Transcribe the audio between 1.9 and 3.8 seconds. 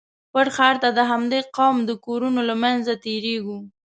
کورونو له منځه تېرېږو.